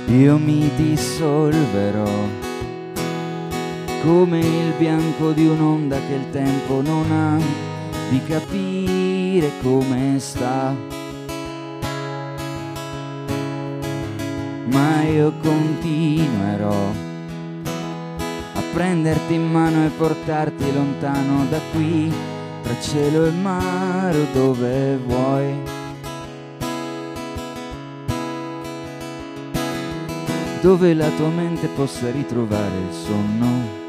[0.08, 2.46] Io mi dissolverò
[4.04, 7.38] come il bianco di un'onda che il tempo non ha
[8.10, 10.74] di capire come sta.
[14.72, 17.07] Ma io continuerò
[18.78, 22.14] prenderti in mano e portarti lontano da qui,
[22.62, 25.62] tra cielo e mare dove vuoi.
[30.62, 33.86] Dove la tua mente possa ritrovare il sonno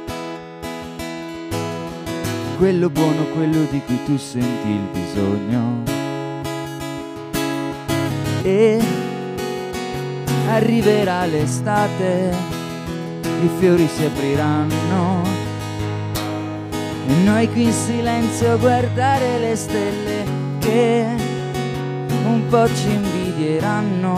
[2.57, 5.83] quello buono, quello di cui tu senti il bisogno.
[8.43, 8.81] E
[10.49, 12.58] arriverà l'estate,
[13.43, 15.23] i fiori si apriranno
[17.07, 20.25] e noi qui in silenzio guardare le stelle
[20.59, 21.07] che
[22.25, 24.17] un po' ci invidieranno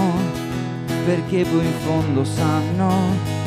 [1.05, 3.39] perché poi in fondo sanno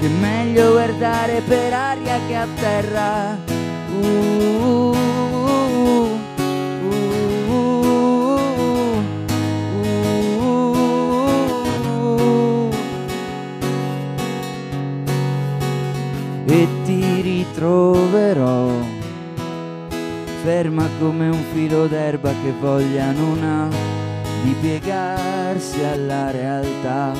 [0.00, 3.38] che è meglio guardare per aria che a terra.
[3.90, 4.89] Uh, uh, uh,
[21.80, 23.68] filo d'erba che voglia non ha
[24.42, 27.12] di piegarsi alla realtà.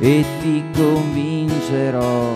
[0.00, 2.34] E ti convincerò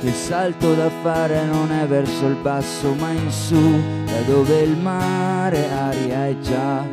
[0.00, 4.60] che il salto da fare non è verso il basso ma in su da dove
[4.60, 6.86] il mare aria è già.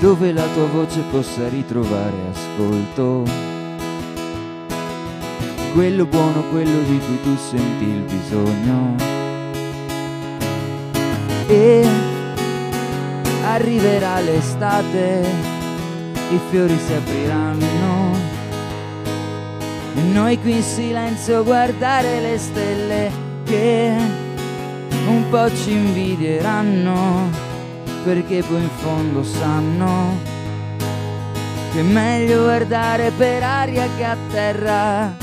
[0.00, 3.51] Dove la tua voce possa ritrovare ascolto
[5.72, 8.94] quello buono quello di cui tu senti il bisogno
[11.48, 11.86] e
[13.44, 15.24] arriverà l'estate,
[16.30, 18.16] i fiori si apriranno
[19.94, 23.10] e noi qui in silenzio guardare le stelle
[23.44, 23.94] che
[25.06, 27.30] un po' ci invidieranno
[28.04, 30.30] perché poi in fondo sanno
[31.72, 35.21] che è meglio guardare per aria che a terra.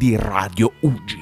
[0.00, 1.18] Di Radio Ugi.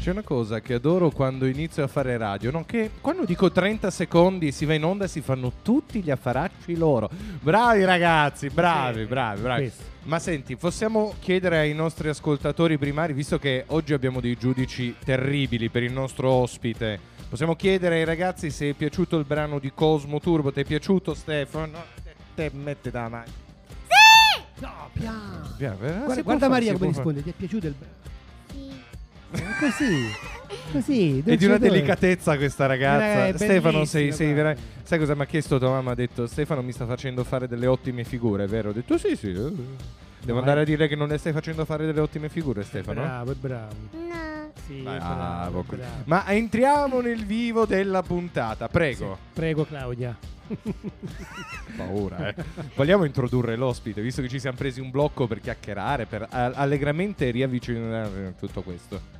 [0.00, 2.64] C'è una cosa che adoro quando inizio a fare radio, no?
[2.64, 6.76] che quando dico 30 secondi si va in onda e si fanno tutti gli affaracci
[6.76, 7.10] loro.
[7.40, 9.62] Bravi ragazzi, bravi, bravi, bravi.
[9.62, 9.82] questo.
[10.04, 15.70] Ma senti, possiamo chiedere ai nostri ascoltatori primari, visto che oggi abbiamo dei giudici terribili
[15.70, 20.20] per il nostro ospite, possiamo chiedere ai ragazzi se è piaciuto il brano di Cosmo
[20.20, 21.82] Turbo, ti è piaciuto Stefano?
[22.04, 23.48] Te, te mette da mano.
[24.60, 25.48] No, piano.
[25.56, 27.98] Piano, eh, Guarda, guarda fare, Maria come risponde, ti è piaciuto il brano?
[29.32, 30.06] È Così,
[30.72, 31.22] così.
[31.24, 33.28] È di una delicatezza questa ragazza.
[33.28, 35.92] Eh, Stefano, sei, sei vera- Sai cosa mi ha chiesto tua mamma?
[35.92, 38.70] Ha detto: Stefano mi sta facendo fare delle ottime figure, vero?
[38.70, 39.28] Ho detto: Sì, sì.
[39.28, 39.52] eh.
[40.22, 40.62] Devo No, andare eh.
[40.62, 43.00] a dire che non le stai facendo fare delle ottime figure, Stefano?
[43.02, 43.74] bravo, è bravo.
[43.92, 44.50] No.
[44.66, 45.64] Sì, bravo, bravo.
[45.68, 46.02] bravo.
[46.04, 49.16] Ma entriamo nel vivo della puntata, prego.
[49.32, 50.16] Prego Claudia.
[51.76, 52.34] Paura, eh.
[52.74, 58.34] Vogliamo introdurre l'ospite, visto che ci siamo presi un blocco per chiacchierare, per allegramente riavvicinare
[58.38, 59.18] tutto questo.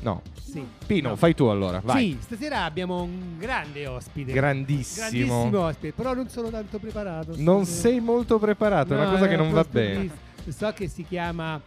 [0.00, 0.20] No.
[0.40, 0.64] Sì.
[0.86, 1.16] Pino, No.
[1.16, 2.10] fai tu allora, vai.
[2.12, 4.32] Sì, stasera abbiamo un grande ospite.
[4.32, 5.06] Grandissimo.
[5.08, 7.32] Grandissimo ospite, però non sono tanto preparato.
[7.36, 10.10] Non sei molto preparato, è una No, cosa che non va bene.
[10.48, 11.60] So che si chiama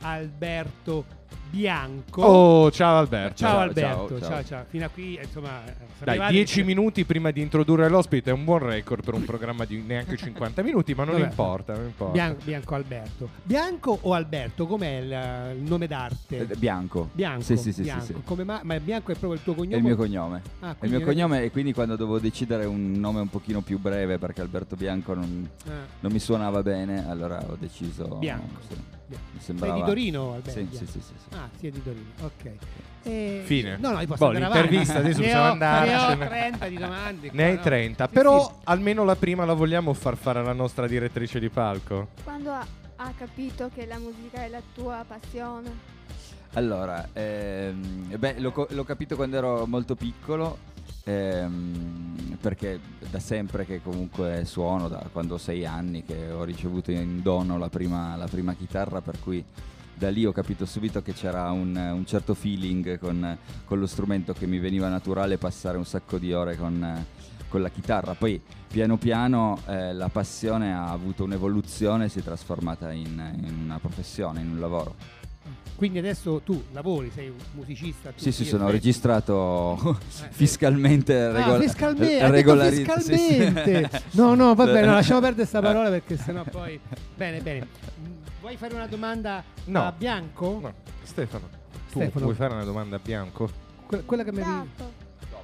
[0.00, 1.04] Alberto
[1.50, 2.22] Bianco.
[2.22, 3.36] Oh, ciao Alberto.
[3.36, 4.42] Ciao, Ciao, Alberto, ciao, ciao, ciao.
[4.44, 4.64] ciao.
[4.68, 8.58] Fino a qui, insomma, Dai, arrivati- 10 minuti prima di introdurre l'ospite è un buon
[8.60, 11.26] record per un programma di neanche 50 minuti, ma non Vabbè.
[11.28, 12.12] importa, non importa.
[12.12, 13.28] Bian- Bianco Alberto.
[13.42, 14.66] Bianco o Alberto?
[14.66, 16.38] Com'è il, il nome d'arte?
[16.48, 17.10] Eh, Bianco.
[17.12, 17.42] Bianco.
[17.42, 18.04] Sì, sì, sì, sì, Bianco.
[18.04, 18.14] sì.
[18.24, 19.74] Come ma, ma Bianco è proprio il tuo cognome?
[19.74, 20.42] È il mio cognome.
[20.60, 23.78] Ah, È il mio cognome e quindi quando dovevo decidere un nome un pochino più
[23.78, 25.70] breve perché Alberto Bianco non, Ah,
[26.00, 28.16] non mi suonava bene, allora ho deciso...
[28.16, 28.60] Bianco.
[28.68, 28.74] sì,
[29.06, 29.74] Mi Sei sembrava...
[29.74, 30.50] di Torino, Alberto?
[30.50, 31.36] Sì, sì, sì, sì, sì.
[31.36, 32.50] Ah, sì, è di Torino, ok.
[33.02, 33.76] E- Fine.
[33.76, 34.60] No, no, io posso Boh, andare avanti.
[34.76, 36.16] l'intervista, adesso ne possiamo ho, andarcene.
[36.16, 37.30] Ne ho 30 di domande.
[37.32, 37.62] Ne hai qua, no?
[37.62, 38.52] 30, Sì, però sì.
[38.64, 42.08] almeno la prima la vogliamo far fare alla nostra direttrice di palco.
[42.22, 45.92] Quando ha, ha capito che la musica è la tua passione?
[46.54, 50.58] Allora, ehm, beh, l'ho, l'ho capito quando ero molto piccolo,
[51.04, 56.90] ehm, perché da sempre che comunque suono, da quando ho sei anni che ho ricevuto
[56.90, 59.44] in dono la prima, la prima chitarra, per cui
[59.96, 64.32] da lì ho capito subito che c'era un, un certo feeling con, con lo strumento
[64.32, 67.06] che mi veniva naturale passare un sacco di ore con,
[67.48, 68.14] con la chitarra.
[68.14, 73.60] Poi piano piano eh, la passione ha avuto un'evoluzione e si è trasformata in- in
[73.62, 75.13] una professione, in un lavoro.
[75.76, 78.10] Quindi adesso tu lavori, sei un musicista.
[78.10, 78.78] a Sì, sì, sono effetti.
[78.84, 83.16] registrato Eh, fiscalmente Ah, regola- fiscalmente, regolari- sì, sì.
[83.16, 84.02] fiscalmente.
[84.12, 86.78] No, no, va bene, no, lasciamo perdere questa parola perché sennò poi...
[87.16, 87.66] Bene, bene.
[88.40, 89.86] Vuoi fare una domanda No.
[89.86, 90.58] a Bianco?
[90.62, 91.48] No, Stefano,
[91.90, 92.24] tu Stefano.
[92.24, 93.48] vuoi fare una domanda a Bianco?
[93.86, 94.68] Que- quella che mi avevi...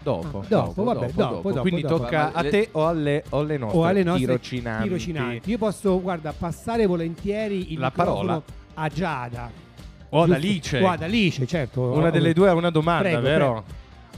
[0.03, 1.99] Dopo, Ah, dopo, vabbè, dopo, dopo, Quindi dopo.
[1.99, 4.83] tocca a te o alle, o alle nostre, o alle nostre tirocinanti.
[4.85, 5.51] tirocinanti.
[5.51, 8.43] Io posso, guarda, passare volentieri il La microfono parola.
[8.75, 9.51] a Giada.
[10.11, 10.33] O ad?
[10.33, 10.81] Alice.
[10.83, 11.81] O ad Alice, certo.
[11.83, 13.65] Una delle due ha una domanda, Prego, vero?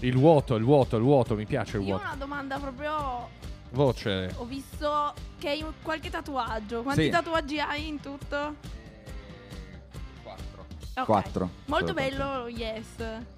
[0.00, 2.05] Il vuoto, il vuoto, il vuoto, mi piace il Io ho vuoto.
[2.07, 3.28] una domanda proprio.
[3.70, 4.35] Voce.
[4.37, 6.83] Ho visto che hai qualche tatuaggio.
[6.83, 7.09] Quanti Sì.
[7.11, 8.55] tatuaggi hai in tutto?
[10.22, 10.64] Quattro.
[10.96, 11.05] Ok.
[11.05, 11.48] Quattro.
[11.66, 12.85] Molto Solo bello, yes.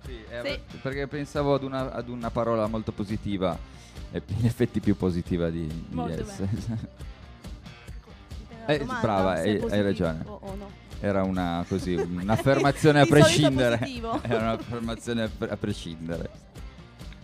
[0.04, 0.78] Sì, eh, Sì.
[0.78, 3.56] perché pensavo ad una, ad una parola molto positiva
[4.10, 6.42] e in effetti più positiva di, di Molto yes.
[8.66, 10.22] La Eh, domanda, brava, se è hai- hai positivo ragione.
[10.24, 10.70] O, o no.
[11.04, 13.78] Era una così, un'affermazione a prescindere.
[14.26, 16.30] Era un'affermazione a, pre- a prescindere.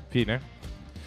[0.09, 0.59] Fine?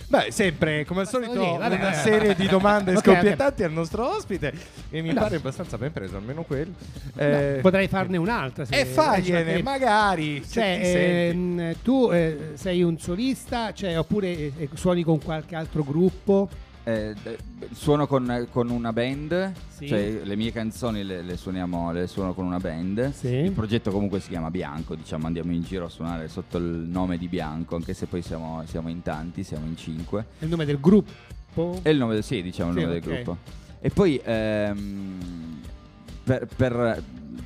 [0.08, 1.94] Beh, sempre come al solito Così, vabbè, una vabbè.
[1.96, 4.54] serie di domande Ok, scoppiettanti al nostro ospite
[4.92, 5.22] e mi No.
[5.22, 6.74] pare abbastanza ben preso, almeno quello.
[7.14, 8.66] No, Eh, potrei farne un'altra.
[8.66, 10.44] se- E fagliene, magari.
[10.44, 10.80] se Cioè,
[11.32, 16.48] ehm, tu eh, sei un solista, cioè, oppure eh, suoni con qualche altro gruppo?
[16.86, 17.16] Eh,
[17.72, 19.88] suono con, con una band, Sì.
[19.88, 23.12] cioè le mie canzoni le, le suoniamo, le suono con una band.
[23.14, 23.28] Sì.
[23.28, 27.18] Il progetto comunque si chiama Bianco, diciamo andiamo in giro a suonare sotto il nome
[27.18, 30.26] di Bianco, anche se poi siamo, siamo in tanti, siamo in cinque.
[30.40, 31.80] È il nome del gruppo?
[31.82, 33.02] È il nome, sì, diciamo il Sì, nome ok.
[33.02, 33.38] del gruppo.
[33.80, 35.62] E poi ehm,
[36.26, 37.04] per, per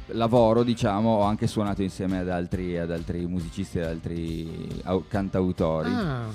[0.07, 5.89] lavoro, diciamo, ho anche suonato insieme ad altri, ad altri musicisti, ad altri au- cantautori.
[5.91, 6.25] Ah,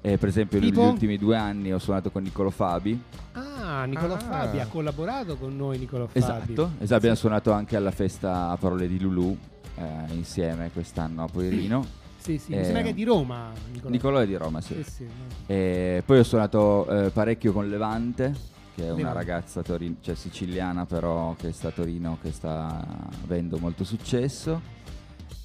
[0.00, 0.80] E per esempio Tipo?
[0.80, 3.00] negli ultimi due anni ho suonato con Niccolo Fabi.
[3.32, 4.18] ah Nicolò Ah.
[4.18, 6.18] Fabi ha collaborato con noi Nicolò Fabi.
[6.18, 9.36] Esatto, esatto, abbiamo suonato anche alla festa a Parole di Lulu
[9.76, 11.96] eh, insieme quest'anno a Poirino.
[12.18, 13.52] Sì, sì, Eh, mi sembra che è di Roma.
[13.72, 13.88] Nicolò.
[13.90, 14.74] Nicolò è di Roma, sì.
[14.74, 15.10] Sì, sì, no.
[15.46, 18.34] E poi ho suonato eh, parecchio con Levante,
[18.74, 19.18] che è una Levante.
[19.18, 22.84] ragazza torin- cioè siciliana però che sta a Torino, che sta
[23.22, 24.60] avendo molto successo.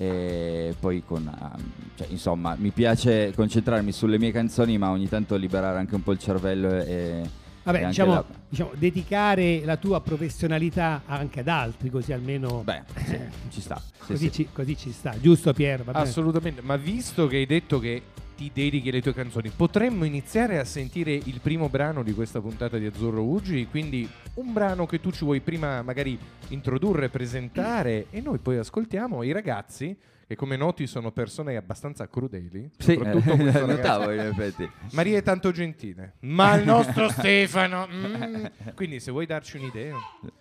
[0.04, 1.64] E poi con, ehm,
[1.96, 6.12] cioè, insomma, mi piace concentrarmi sulle mie canzoni, ma ogni tanto liberare anche un po'
[6.12, 7.22] il cervello e,
[7.64, 12.64] Vabbè, diciamo, la- diciamo, dedicare la tua professionalità anche ad altri, così almeno...
[12.64, 13.18] Beh, sì,
[13.50, 13.82] ci sta.
[13.82, 14.32] sì, così, sì.
[14.32, 15.84] Ci, così ci sta, giusto Pier?
[15.94, 18.02] Assolutamente, ma visto che hai detto che
[18.44, 22.78] ti dedichi alle tue canzoni, potremmo iniziare a sentire il primo brano di questa puntata
[22.78, 26.18] di Azzurro Uggi, quindi un brano che tu ci vuoi prima magari
[26.50, 32.70] introdurre, presentare e noi poi ascoltiamo i ragazzi che come noti sono persone abbastanza crudeli,
[32.78, 34.70] Sì, soprattutto eh, notavo in effetti.
[34.94, 37.88] Maria è tanto gentile, ma il nostro Stefano.
[37.92, 38.46] mm.
[38.74, 39.96] Quindi se vuoi darci un'idea,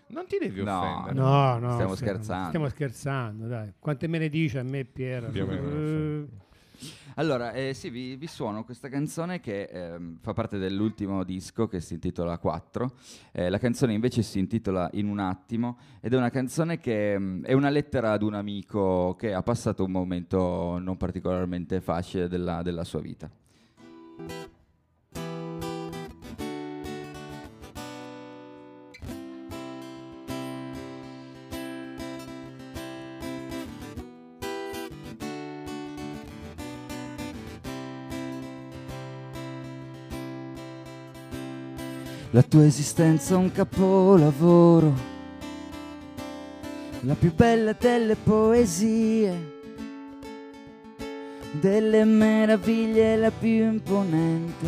[0.08, 1.14] non ti devi No, offendere.
[1.14, 1.72] No, no.
[1.72, 2.46] Stiamo scherzando.
[2.48, 3.72] Stiamo scherzando, dai.
[3.78, 5.28] Quante me ne dice a me Pier?
[5.30, 6.26] Più o meno, Eh,
[7.16, 11.80] Allora, eh, sì, vi, vi suono questa canzone che ehm, fa parte dell'ultimo disco che
[11.80, 12.92] si intitola 4.
[13.32, 17.44] Eh, la canzone invece si intitola In un attimo ed è una canzone che mm,
[17.44, 22.62] è una lettera ad un amico che ha passato un momento non particolarmente facile della,
[22.62, 23.30] della sua vita.
[42.34, 44.94] La tua esistenza un capolavoro,
[47.00, 49.60] la più bella delle poesie,
[51.50, 54.66] delle meraviglie la più imponente,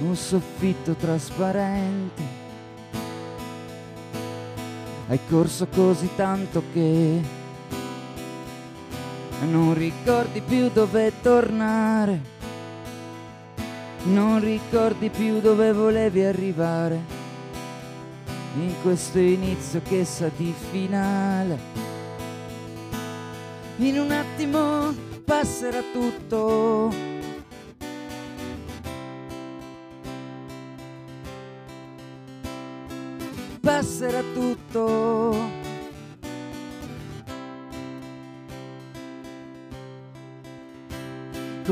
[0.00, 2.22] un soffitto trasparente.
[5.08, 7.20] Hai corso così tanto che
[9.42, 12.31] non ricordi più dove tornare.
[14.04, 17.20] Non ricordi più dove volevi arrivare
[18.56, 21.58] in questo inizio che sa di finale.
[23.76, 24.92] In un attimo
[25.24, 26.92] passerà tutto.
[33.60, 35.61] Passerà tutto.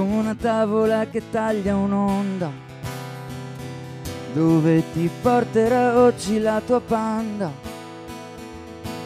[0.01, 2.51] Come una tavola che taglia un'onda
[4.33, 7.53] dove ti porterà oggi la tua panda.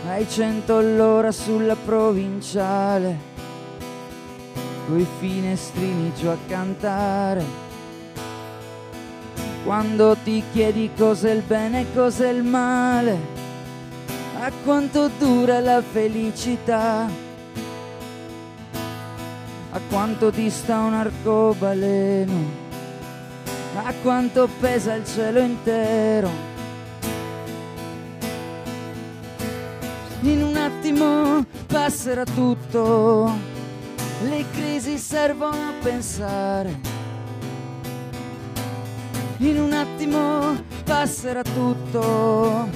[0.06, 3.18] Ai cento all'ora sulla provinciale
[4.86, 7.44] coi finestrini giù a cantare.
[9.64, 13.18] Quando ti chiedi cos'è il bene e cos'è il male
[14.38, 17.23] a quanto dura la felicità
[19.94, 22.32] quanto dista un arcobaleno
[23.76, 26.28] a quanto pesa il cielo intero.
[30.22, 33.32] In un attimo passerà tutto,
[34.22, 36.80] le crisi servono a pensare.
[39.38, 42.68] In un attimo passerà tutto,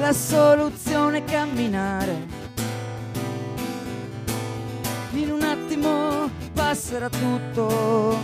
[0.00, 2.38] la soluzione è camminare.
[5.12, 8.18] In un attimo passerà tutto,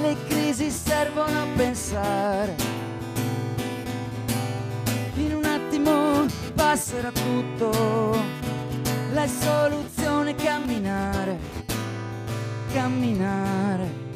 [0.00, 2.54] le crisi servono a pensare.
[5.16, 8.16] In un attimo passerà tutto,
[9.12, 11.38] la soluzione è camminare,
[12.72, 14.09] camminare.